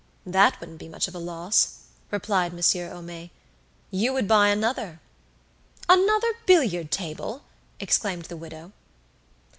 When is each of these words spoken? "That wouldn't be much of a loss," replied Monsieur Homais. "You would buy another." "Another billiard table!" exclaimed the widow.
"That 0.25 0.59
wouldn't 0.59 0.79
be 0.79 0.89
much 0.89 1.07
of 1.07 1.13
a 1.13 1.19
loss," 1.19 1.77
replied 2.09 2.53
Monsieur 2.53 2.89
Homais. 2.89 3.29
"You 3.91 4.13
would 4.13 4.27
buy 4.27 4.47
another." 4.47 4.99
"Another 5.87 6.33
billiard 6.47 6.89
table!" 6.89 7.43
exclaimed 7.79 8.25
the 8.25 8.35
widow. 8.35 8.71